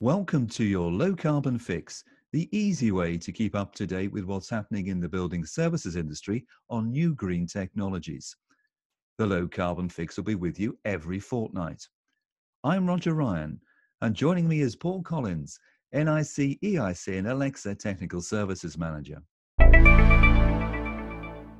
[0.00, 4.24] Welcome to your low carbon fix, the easy way to keep up to date with
[4.24, 8.36] what's happening in the building services industry on new green technologies.
[9.16, 11.88] The low carbon fix will be with you every fortnight.
[12.62, 13.58] I'm Roger Ryan,
[14.02, 15.58] and joining me is Paul Collins,
[15.94, 19.22] NICEIC, and Elecsa Technical Services Manager.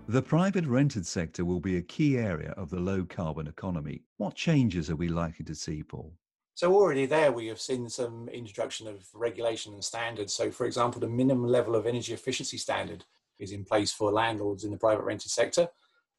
[0.08, 4.02] The private rented sector will be a key area of the low carbon economy.
[4.18, 6.12] What changes are we likely to see, Paul?
[6.56, 10.32] So already there, we have seen some introduction of regulation and standards.
[10.32, 13.04] So for example, the minimum level of energy efficiency standard
[13.38, 15.68] is in place for landlords in the private rented sector.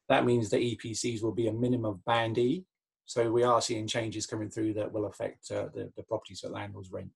[0.08, 2.64] That means that EPCs will be a minimum of band E.
[3.04, 6.52] So we are seeing changes coming through that will affect uh, the, the properties that
[6.52, 7.10] landlords rent.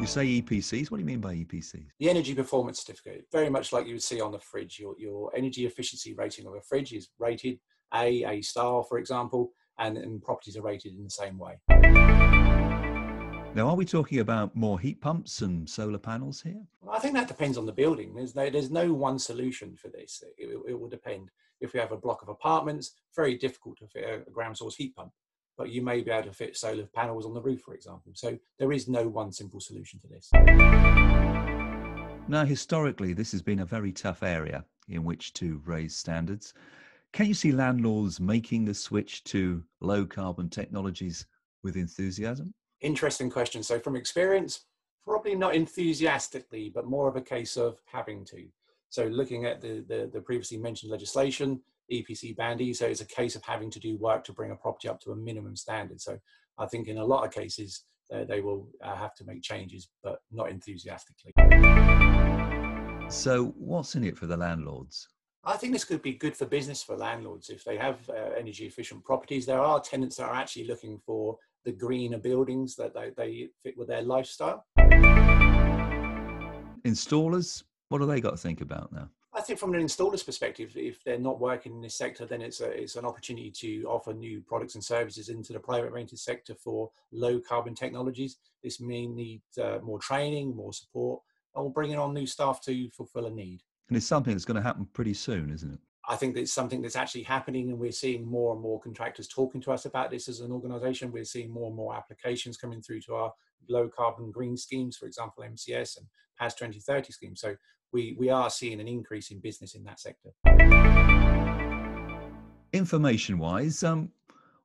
[0.00, 0.92] You say EPCs.
[0.92, 1.86] What do you mean by EPCs?
[1.98, 4.78] The energy performance certificate, very much like you would see on the fridge.
[4.78, 7.58] Your, your energy efficiency rating of a fridge is rated
[7.92, 11.58] A, A star, for example and, and properties are rated in the same way.
[13.54, 16.62] Now, are we talking about more heat pumps and solar panels here?
[16.90, 18.14] I think that depends on the building.
[18.14, 20.22] There's no, there's no one solution for this.
[20.38, 21.30] It, it, it will depend.
[21.60, 24.76] If we have a block of apartments, very difficult to fit a, a ground source
[24.76, 25.12] heat pump,
[25.58, 28.12] but you may be able to fit solar panels on the roof, for example.
[28.14, 30.30] So there is no one simple solution to this.
[32.28, 36.54] Now, historically, this has been a very tough area in which to raise standards.
[37.12, 41.26] Can you see landlords making the switch to low carbon technologies
[41.62, 42.54] with enthusiasm?
[42.80, 43.62] Interesting question.
[43.62, 44.62] So, from experience,
[45.04, 48.46] probably not enthusiastically, but more of a case of having to.
[48.88, 51.60] So, looking at the, the, the previously mentioned legislation,
[51.92, 54.56] EPC band E, so it's a case of having to do work to bring a
[54.56, 56.00] property up to a minimum standard.
[56.00, 56.18] So,
[56.56, 59.90] I think in a lot of cases, uh, they will uh, have to make changes,
[60.02, 61.32] but not enthusiastically.
[63.10, 65.08] So, what's in it for the landlords?
[65.44, 68.64] I think this could be good for business for landlords if they have uh, energy
[68.64, 69.44] efficient properties.
[69.44, 73.76] There are tenants that are actually looking for the greener buildings that they, they fit
[73.76, 74.64] with their lifestyle.
[76.84, 79.08] Installers, what do they got to think about now?
[79.34, 82.60] I think from an installer's perspective, if they're not working in this sector, then it's
[82.60, 86.54] a, it's an opportunity to offer new products and services into the private rented sector
[86.54, 88.36] for low carbon technologies.
[88.62, 91.20] This may need uh, more training, more support,
[91.54, 93.64] or bringing on new staff to fulfill a need.
[93.92, 95.78] And it's something that's going to happen pretty soon, isn't it?
[96.08, 99.60] I think it's something that's actually happening, and we're seeing more and more contractors talking
[99.60, 101.12] to us about this as an organisation.
[101.12, 103.34] We're seeing more and more applications coming through to our
[103.68, 106.06] low carbon green schemes, for example, MCS and
[106.38, 107.42] PAS 2030 schemes.
[107.42, 107.54] So
[107.92, 110.30] we, we are seeing an increase in business in that sector.
[112.72, 114.08] Information wise, um,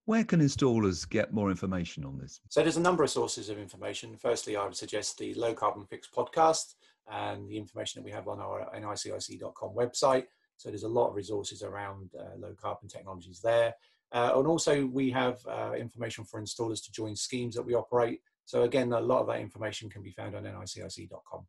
[0.05, 2.39] where can installers get more information on this?
[2.47, 4.15] So there's a number of sources of information.
[4.15, 6.75] Firstly, I would suggest the Low Carbon Fix podcast
[7.11, 10.25] and the information that we have on our niceic.com website.
[10.57, 13.73] So there's a lot of resources around uh, low carbon technologies there.
[14.11, 18.21] Uh, and also we have uh, information for installers to join schemes that we operate.
[18.45, 21.45] So again, a lot of that information can be found on niceic.com.